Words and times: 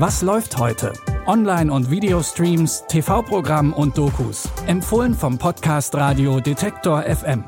Was 0.00 0.22
läuft 0.22 0.56
heute? 0.58 0.92
Online- 1.26 1.72
und 1.72 1.90
Videostreams, 1.90 2.84
TV-Programm 2.86 3.72
und 3.72 3.98
Dokus. 3.98 4.48
Empfohlen 4.68 5.12
vom 5.12 5.38
Podcast 5.38 5.92
Radio 5.96 6.38
Detektor 6.38 7.02
FM. 7.02 7.42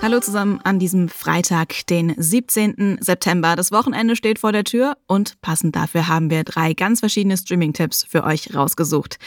Hallo 0.00 0.20
zusammen 0.20 0.62
an 0.64 0.78
diesem 0.78 1.10
Freitag, 1.10 1.86
den 1.88 2.14
17. 2.16 2.96
September. 3.02 3.54
Das 3.54 3.70
Wochenende 3.70 4.16
steht 4.16 4.38
vor 4.38 4.52
der 4.52 4.64
Tür 4.64 4.96
und 5.06 5.38
passend 5.42 5.76
dafür 5.76 6.08
haben 6.08 6.30
wir 6.30 6.42
drei 6.42 6.72
ganz 6.72 7.00
verschiedene 7.00 7.36
Streaming-Tipps 7.36 8.06
für 8.08 8.24
euch 8.24 8.54
rausgesucht. 8.54 9.18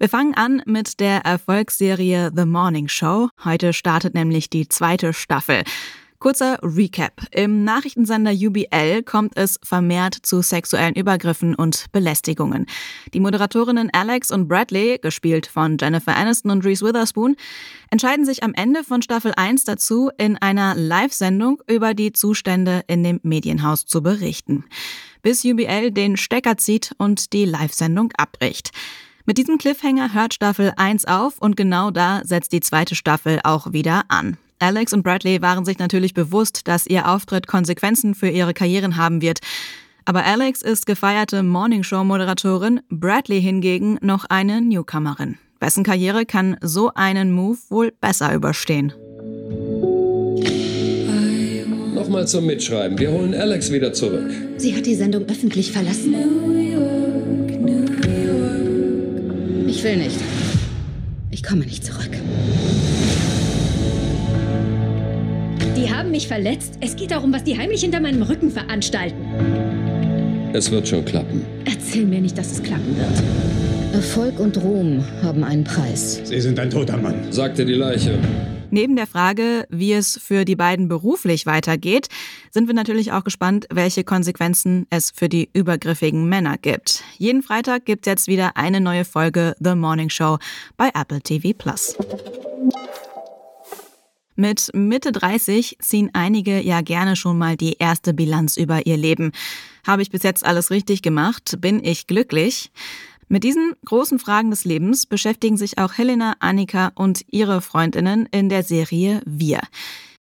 Wir 0.00 0.08
fangen 0.08 0.34
an 0.34 0.62
mit 0.66 0.98
der 0.98 1.24
Erfolgsserie 1.24 2.32
The 2.34 2.44
Morning 2.44 2.88
Show. 2.88 3.28
Heute 3.44 3.72
startet 3.72 4.14
nämlich 4.14 4.50
die 4.50 4.66
zweite 4.66 5.12
Staffel. 5.12 5.62
Kurzer 6.24 6.58
Recap. 6.62 7.20
Im 7.32 7.64
Nachrichtensender 7.64 8.32
UBL 8.32 9.02
kommt 9.02 9.36
es 9.36 9.60
vermehrt 9.62 10.14
zu 10.22 10.40
sexuellen 10.40 10.94
Übergriffen 10.94 11.54
und 11.54 11.92
Belästigungen. 11.92 12.64
Die 13.12 13.20
Moderatorinnen 13.20 13.90
Alex 13.92 14.30
und 14.30 14.48
Bradley, 14.48 14.98
gespielt 15.02 15.46
von 15.46 15.76
Jennifer 15.78 16.16
Aniston 16.16 16.50
und 16.50 16.64
Reese 16.64 16.82
Witherspoon, 16.82 17.36
entscheiden 17.90 18.24
sich 18.24 18.42
am 18.42 18.54
Ende 18.54 18.84
von 18.84 19.02
Staffel 19.02 19.34
1 19.36 19.64
dazu, 19.64 20.08
in 20.16 20.38
einer 20.38 20.74
Live-Sendung 20.74 21.62
über 21.66 21.92
die 21.92 22.14
Zustände 22.14 22.84
in 22.86 23.04
dem 23.04 23.20
Medienhaus 23.22 23.84
zu 23.84 24.02
berichten. 24.02 24.64
Bis 25.20 25.44
UBL 25.44 25.90
den 25.90 26.16
Stecker 26.16 26.56
zieht 26.56 26.92
und 26.96 27.34
die 27.34 27.44
Live-Sendung 27.44 28.12
abbricht. 28.16 28.70
Mit 29.26 29.36
diesem 29.36 29.58
Cliffhanger 29.58 30.14
hört 30.14 30.32
Staffel 30.32 30.72
1 30.74 31.04
auf 31.04 31.36
und 31.40 31.54
genau 31.54 31.90
da 31.90 32.22
setzt 32.24 32.52
die 32.52 32.60
zweite 32.60 32.94
Staffel 32.94 33.40
auch 33.44 33.74
wieder 33.74 34.04
an. 34.08 34.38
Alex 34.64 34.94
und 34.94 35.02
Bradley 35.02 35.42
waren 35.42 35.66
sich 35.66 35.78
natürlich 35.78 36.14
bewusst, 36.14 36.66
dass 36.66 36.86
ihr 36.86 37.06
Auftritt 37.06 37.46
Konsequenzen 37.46 38.14
für 38.14 38.30
ihre 38.30 38.54
Karrieren 38.54 38.96
haben 38.96 39.20
wird. 39.20 39.40
Aber 40.06 40.24
Alex 40.24 40.62
ist 40.62 40.86
gefeierte 40.86 41.42
Morningshow-Moderatorin, 41.42 42.80
Bradley 42.88 43.42
hingegen 43.42 43.98
noch 44.00 44.24
eine 44.24 44.62
Newcomerin. 44.62 45.36
Wessen 45.60 45.84
Karriere 45.84 46.24
kann 46.24 46.56
so 46.62 46.90
einen 46.94 47.30
Move 47.32 47.58
wohl 47.68 47.92
besser 48.00 48.34
überstehen? 48.34 48.94
Nochmal 51.94 52.26
zum 52.26 52.46
Mitschreiben. 52.46 52.98
Wir 52.98 53.10
holen 53.10 53.34
Alex 53.34 53.70
wieder 53.70 53.92
zurück. 53.92 54.30
Sie 54.56 54.74
hat 54.74 54.86
die 54.86 54.94
Sendung 54.94 55.24
öffentlich 55.24 55.72
verlassen. 55.72 56.14
Ich 59.66 59.84
will 59.84 59.96
nicht. 59.98 60.20
Ich 61.30 61.42
komme 61.42 61.66
nicht 61.66 61.84
zurück. 61.84 62.12
Die 65.76 65.92
haben 65.92 66.12
mich 66.12 66.28
verletzt. 66.28 66.78
Es 66.80 66.94
geht 66.94 67.10
darum, 67.10 67.32
was 67.32 67.42
die 67.42 67.58
heimlich 67.58 67.80
hinter 67.80 68.00
meinem 68.00 68.22
Rücken 68.22 68.50
veranstalten. 68.50 69.24
Es 70.52 70.70
wird 70.70 70.86
schon 70.86 71.04
klappen. 71.04 71.44
Erzähl 71.64 72.06
mir 72.06 72.20
nicht, 72.20 72.38
dass 72.38 72.52
es 72.52 72.62
klappen 72.62 72.96
wird. 72.96 73.22
Erfolg 73.92 74.38
und 74.38 74.56
Ruhm 74.62 75.04
haben 75.22 75.42
einen 75.42 75.64
Preis. 75.64 76.20
Sie 76.22 76.40
sind 76.40 76.60
ein 76.60 76.70
toter 76.70 76.96
Mann, 76.96 77.32
sagte 77.32 77.64
die 77.64 77.74
Leiche. 77.74 78.18
Neben 78.70 78.94
der 78.94 79.06
Frage, 79.06 79.66
wie 79.68 79.92
es 79.92 80.18
für 80.20 80.44
die 80.44 80.56
beiden 80.56 80.88
beruflich 80.88 81.46
weitergeht, 81.46 82.08
sind 82.50 82.66
wir 82.68 82.74
natürlich 82.74 83.12
auch 83.12 83.24
gespannt, 83.24 83.66
welche 83.72 84.04
Konsequenzen 84.04 84.86
es 84.90 85.10
für 85.10 85.28
die 85.28 85.48
übergriffigen 85.52 86.28
Männer 86.28 86.56
gibt. 86.56 87.02
Jeden 87.18 87.42
Freitag 87.42 87.84
gibt 87.84 88.06
es 88.06 88.10
jetzt 88.10 88.26
wieder 88.26 88.56
eine 88.56 88.80
neue 88.80 89.04
Folge 89.04 89.54
The 89.60 89.74
Morning 89.74 90.10
Show 90.10 90.38
bei 90.76 90.90
Apple 90.94 91.20
TV 91.20 91.50
Plus. 91.56 91.96
Mit 94.36 94.70
Mitte 94.74 95.12
30 95.12 95.78
ziehen 95.80 96.10
einige 96.12 96.60
ja 96.60 96.80
gerne 96.80 97.14
schon 97.14 97.38
mal 97.38 97.56
die 97.56 97.76
erste 97.78 98.12
Bilanz 98.12 98.56
über 98.56 98.84
ihr 98.86 98.96
Leben. 98.96 99.30
Habe 99.86 100.02
ich 100.02 100.10
bis 100.10 100.24
jetzt 100.24 100.44
alles 100.44 100.70
richtig 100.70 101.02
gemacht? 101.02 101.56
Bin 101.60 101.84
ich 101.84 102.08
glücklich? 102.08 102.72
Mit 103.28 103.44
diesen 103.44 103.74
großen 103.84 104.18
Fragen 104.18 104.50
des 104.50 104.64
Lebens 104.64 105.06
beschäftigen 105.06 105.56
sich 105.56 105.78
auch 105.78 105.94
Helena, 105.96 106.34
Annika 106.40 106.90
und 106.94 107.24
ihre 107.30 107.60
Freundinnen 107.60 108.26
in 108.32 108.48
der 108.48 108.64
Serie 108.64 109.22
Wir. 109.24 109.60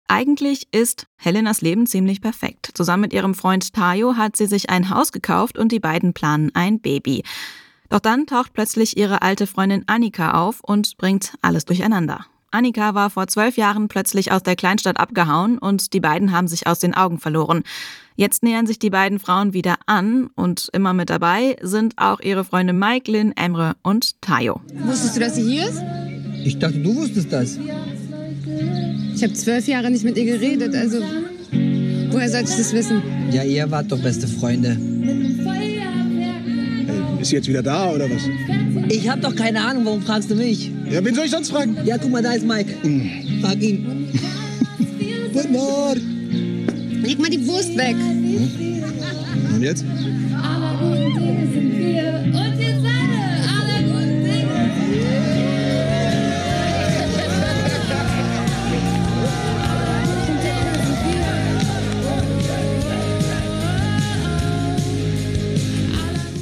Eigentlich 0.08 0.68
ist 0.72 1.06
Helenas 1.18 1.62
Leben 1.62 1.86
ziemlich 1.86 2.22
perfekt. 2.22 2.72
Zusammen 2.74 3.02
mit 3.02 3.14
ihrem 3.14 3.36
Freund 3.36 3.74
Tayo 3.74 4.16
hat 4.16 4.38
sie 4.38 4.46
sich 4.46 4.70
ein 4.70 4.90
Haus 4.90 5.12
gekauft 5.12 5.58
und 5.58 5.74
die 5.74 5.82
beiden 5.82 6.14
planen 6.14 6.52
ein 6.54 6.80
Baby. 6.80 7.24
Doch 7.90 8.00
dann 8.00 8.26
taucht 8.26 8.54
plötzlich 8.54 8.98
ihre 8.98 9.22
alte 9.22 9.48
Freundin 9.48 9.84
Annika 9.88 10.32
auf 10.32 10.62
und 10.62 10.98
bringt 10.98 11.34
alles 11.42 11.66
durcheinander. 11.66 12.26
Annika 12.58 12.96
war 12.96 13.12
vor 13.12 13.28
zwölf 13.28 13.56
Jahren 13.56 13.88
plötzlich 13.88 14.32
aus 14.32 14.42
der 14.42 14.56
Kleinstadt 14.56 15.00
abgehauen 15.00 15.60
und 15.60 15.94
die 15.94 16.00
beiden 16.00 16.32
haben 16.32 16.48
sich 16.48 16.66
aus 16.66 16.80
den 16.80 16.96
Augen 16.96 17.20
verloren. 17.20 17.62
Jetzt 18.16 18.42
nähern 18.42 18.66
sich 18.66 18.80
die 18.80 18.90
beiden 18.90 19.20
Frauen 19.20 19.54
wieder 19.54 19.76
an 19.86 20.32
und 20.34 20.68
immer 20.74 20.94
mit 20.94 21.12
dabei 21.12 21.58
sind 21.62 21.94
auch 21.98 22.20
ihre 22.20 22.44
Freunde 22.44 22.74
Mike, 22.74 23.12
Lynn, 23.12 23.32
Emre 23.36 23.76
und 23.84 24.20
Tayo. 24.24 24.60
Wusstest 24.74 25.16
du, 25.16 25.20
dass 25.20 25.36
sie 25.36 25.44
hier 25.44 25.70
ist? 25.70 25.84
Ich 26.44 26.58
dachte, 26.58 26.80
du 26.80 26.96
wusstest 26.96 27.32
das. 27.32 27.60
Ich 29.16 29.24
habe 29.24 29.34
zwölf 29.34 29.68
Jahre 29.68 29.92
nicht 29.92 30.04
mit 30.04 30.18
ihr 30.18 30.26
geredet, 30.26 30.74
also 30.74 30.98
woher 32.10 32.30
sollte 32.30 32.50
ich 32.50 32.58
das 32.58 32.74
wissen? 32.74 33.04
Ja, 33.30 33.44
ihr 33.44 33.70
wart 33.70 33.92
doch 33.92 34.02
beste 34.02 34.28
Freunde. 34.28 34.97
Ist 37.28 37.32
sie 37.32 37.36
jetzt 37.36 37.50
wieder 37.50 37.62
da 37.62 37.92
oder 37.92 38.10
was? 38.10 38.22
Ich 38.88 39.10
hab 39.10 39.20
doch 39.20 39.36
keine 39.36 39.60
Ahnung, 39.60 39.84
warum 39.84 40.02
fragst 40.02 40.32
du 40.32 40.36
mich? 40.36 40.72
Ja, 40.90 41.04
wen 41.04 41.14
soll 41.14 41.26
ich 41.26 41.32
sonst 41.32 41.50
fragen? 41.50 41.76
Ja, 41.84 41.98
guck 41.98 42.10
mal, 42.10 42.24
da 42.24 42.32
ist 42.32 42.46
Mike. 42.46 42.74
Frag 43.42 43.62
ihn. 43.62 44.08
Guten 45.34 45.52
Morgen. 45.52 47.02
Leg 47.04 47.20
mal 47.20 47.30
die 47.30 47.46
Wurst 47.46 47.76
weg. 47.76 47.98
Und 49.54 49.62
jetzt? 49.62 49.84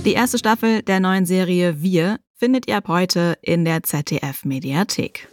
Die 0.05 0.13
erste 0.13 0.37
Staffel 0.37 0.83
der 0.83 0.99
neuen 0.99 1.25
Serie 1.25 1.81
Wir 1.81 2.19
findet 2.35 2.67
ihr 2.67 2.77
ab 2.77 2.87
heute 2.87 3.39
in 3.41 3.65
der 3.65 3.81
ZDF 3.81 4.45
Mediathek. 4.45 5.27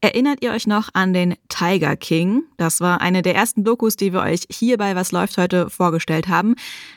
Erinnert 0.00 0.42
ihr 0.42 0.52
euch 0.52 0.66
noch 0.66 0.88
an 0.94 1.12
den 1.12 1.34
Tiger 1.50 1.96
King? 1.96 2.44
Das 2.56 2.80
war 2.80 3.02
eine 3.02 3.20
der 3.20 3.34
ersten 3.34 3.62
Dokus, 3.62 3.96
die 3.96 4.14
wir 4.14 4.20
euch 4.22 4.44
hier 4.48 4.78
bei 4.78 4.96
Was 4.96 5.12
läuft 5.12 5.36
heute 5.36 5.68
vorgestellt 5.68 6.28
haben. 6.28 6.54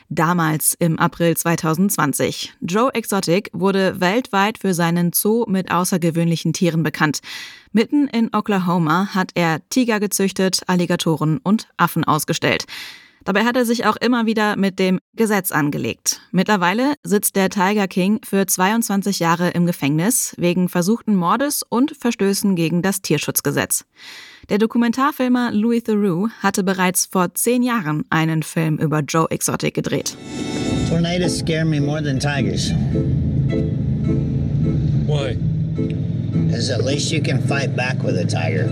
Damals 0.08 0.74
im 0.78 0.98
April 0.98 1.36
2020. 1.36 2.54
Joe 2.62 2.94
Exotic 2.94 3.50
wurde 3.52 4.00
weltweit 4.00 4.56
für 4.56 4.72
seinen 4.72 5.12
Zoo 5.12 5.44
mit 5.46 5.70
außergewöhnlichen 5.70 6.54
Tieren 6.54 6.82
bekannt. 6.82 7.20
Mitten 7.72 8.08
in 8.08 8.30
Oklahoma 8.34 9.14
hat 9.14 9.32
er 9.34 9.60
Tiger 9.68 10.00
gezüchtet, 10.00 10.62
Alligatoren 10.68 11.36
und 11.36 11.68
Affen 11.76 12.04
ausgestellt. 12.04 12.64
Dabei 13.24 13.44
hat 13.44 13.56
er 13.56 13.64
sich 13.64 13.86
auch 13.86 13.96
immer 13.96 14.26
wieder 14.26 14.56
mit 14.56 14.78
dem 14.78 14.98
Gesetz 15.14 15.52
angelegt. 15.52 16.20
Mittlerweile 16.32 16.94
sitzt 17.02 17.36
der 17.36 17.50
Tiger 17.50 17.86
King 17.86 18.20
für 18.24 18.46
22 18.46 19.20
Jahre 19.20 19.50
im 19.50 19.66
Gefängnis 19.66 20.34
wegen 20.38 20.68
versuchten 20.68 21.14
Mordes 21.14 21.62
und 21.68 21.96
Verstößen 21.96 22.56
gegen 22.56 22.82
das 22.82 23.02
Tierschutzgesetz. 23.02 23.84
Der 24.48 24.58
Dokumentarfilmer 24.58 25.52
Louis 25.52 25.84
Theroux 25.84 26.28
hatte 26.40 26.64
bereits 26.64 27.06
vor 27.06 27.32
zehn 27.34 27.62
Jahren 27.62 28.04
einen 28.10 28.42
Film 28.42 28.78
über 28.78 29.00
Joe 29.00 29.30
Exotic 29.30 29.74
gedreht. 29.74 30.16
Tornadoes 30.88 31.38
scare 31.38 31.64
me 31.64 31.80
more 31.80 32.02
than 32.02 32.18
tigers. 32.18 32.72
Why? 35.06 35.36
Because 36.32 36.70
at 36.70 36.84
least 36.84 37.12
you 37.12 37.22
can 37.22 37.40
fight 37.40 37.76
back 37.76 38.02
with 38.02 38.16
a 38.16 38.24
tiger. 38.24 38.68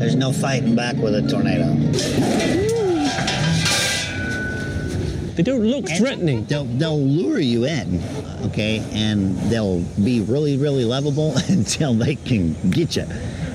There's 0.00 0.16
no 0.16 0.32
fighting 0.32 0.74
back 0.74 0.96
with 0.96 1.14
a 1.14 1.20
tornado. 1.28 1.74
They 5.34 5.42
don't 5.42 5.60
look 5.60 5.86
threatening. 5.90 6.46
They'll, 6.46 6.64
they'll 6.64 6.98
lure 6.98 7.38
you 7.38 7.66
in, 7.66 8.02
okay, 8.46 8.82
and 8.92 9.36
they'll 9.50 9.80
be 10.02 10.22
really, 10.22 10.56
really 10.56 10.86
lovable 10.86 11.36
until 11.48 11.92
they 11.92 12.14
can 12.14 12.54
get 12.70 12.96
you. 12.96 13.04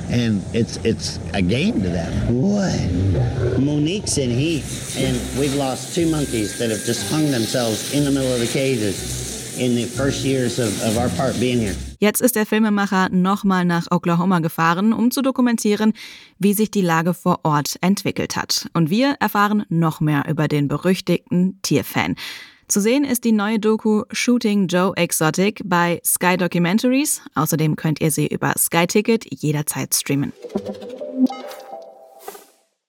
And 0.09 0.45
it's 0.53 0.77
it's 0.85 1.19
a 1.33 1.41
game 1.41 1.81
to 1.81 1.89
them. 1.89 2.43
What? 2.43 3.59
Monique's 3.59 4.19
in 4.19 4.29
heat, 4.29 4.63
and 4.97 5.19
we've 5.39 5.55
lost 5.55 5.95
two 5.95 6.07
monkeys 6.11 6.59
that 6.59 6.69
have 6.69 6.83
just 6.83 7.09
hung 7.11 7.31
themselves 7.31 7.91
in 7.91 8.05
the 8.05 8.11
middle 8.11 8.31
of 8.31 8.39
the 8.39 8.45
cages 8.45 9.57
in 9.57 9.73
the 9.73 9.85
first 9.85 10.23
years 10.23 10.59
of, 10.59 10.79
of 10.83 10.99
our 10.99 11.09
part 11.09 11.39
being 11.39 11.57
here. 11.57 11.75
Jetzt 12.05 12.21
ist 12.21 12.35
der 12.35 12.45
Filmemacher 12.45 13.09
nochmal 13.09 13.65
nach 13.65 13.87
Oklahoma 13.89 14.37
gefahren, 14.37 14.93
um 14.93 15.09
zu 15.09 15.23
dokumentieren, 15.23 15.93
wie 16.37 16.53
sich 16.53 16.69
die 16.69 16.83
Lage 16.83 17.15
vor 17.15 17.39
Ort 17.41 17.77
entwickelt 17.81 18.35
hat. 18.35 18.69
Und 18.73 18.91
wir 18.91 19.15
erfahren 19.19 19.65
noch 19.69 20.01
mehr 20.01 20.25
über 20.29 20.47
den 20.47 20.67
berüchtigten 20.67 21.59
Tierfan. 21.63 22.15
Zu 22.67 22.79
sehen 22.79 23.05
ist 23.05 23.23
die 23.23 23.31
neue 23.31 23.57
Doku 23.57 24.03
Shooting 24.11 24.67
Joe 24.67 24.95
Exotic 24.95 25.63
bei 25.65 25.99
Sky 26.05 26.37
Documentaries. 26.37 27.23
Außerdem 27.33 27.75
könnt 27.75 27.99
ihr 28.01 28.11
sie 28.11 28.27
über 28.27 28.53
Sky 28.55 28.85
Ticket 28.85 29.25
jederzeit 29.33 29.95
streamen. 29.95 30.31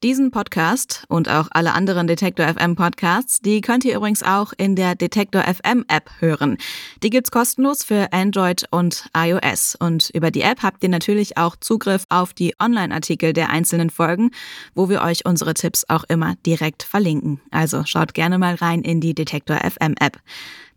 Diesen 0.07 0.31
Podcast 0.31 1.03
und 1.09 1.29
auch 1.29 1.49
alle 1.51 1.75
anderen 1.75 2.07
Detektor 2.07 2.47
FM 2.47 2.77
Podcasts, 2.77 3.41
die 3.41 3.61
könnt 3.61 3.85
ihr 3.85 3.97
übrigens 3.97 4.23
auch 4.23 4.53
in 4.57 4.77
der 4.77 4.95
Detektor 4.95 5.43
FM 5.43 5.85
App 5.89 6.09
hören. 6.21 6.59
Die 7.03 7.11
gibt's 7.11 7.33
kostenlos 7.33 7.83
für 7.83 8.13
Android 8.13 8.67
und 8.71 9.11
iOS. 9.17 9.75
Und 9.75 10.11
über 10.11 10.31
die 10.31 10.43
App 10.43 10.63
habt 10.63 10.85
ihr 10.85 10.91
natürlich 10.91 11.37
auch 11.37 11.57
Zugriff 11.57 12.05
auf 12.09 12.35
die 12.35 12.55
Online-Artikel 12.61 13.33
der 13.33 13.51
einzelnen 13.51 13.91
Folgen, 13.91 14.31
wo 14.77 14.89
wir 14.89 15.03
euch 15.03 15.27
unsere 15.27 15.55
Tipps 15.55 15.85
auch 15.89 16.05
immer 16.05 16.37
direkt 16.47 16.85
verlinken. 16.85 17.41
Also 17.51 17.85
schaut 17.85 18.15
gerne 18.15 18.39
mal 18.39 18.55
rein 18.55 18.83
in 18.83 19.01
die 19.01 19.13
Detektor 19.13 19.57
FM 19.57 19.97
App. 19.99 20.21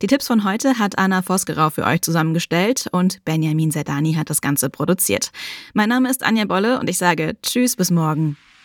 Die 0.02 0.08
Tipps 0.08 0.26
von 0.26 0.44
heute 0.44 0.80
hat 0.80 0.98
Anna 0.98 1.22
Vosgerau 1.22 1.70
für 1.70 1.86
euch 1.86 2.02
zusammengestellt 2.02 2.88
und 2.92 3.24
Benjamin 3.26 3.70
Zerdani 3.70 4.14
hat 4.14 4.32
das 4.32 4.42
Ganze 4.42 4.72
produziert. 4.72 5.30
Mein 5.76 5.90
Name 5.90 6.10
ist 6.10 6.24
Anja 6.24 6.46
Bolle 6.46 6.80
und 6.80 6.90
ich 6.90 6.98
sage 6.98 7.38
Tschüss 7.44 7.76
bis 7.76 7.92
morgen. 7.92 8.36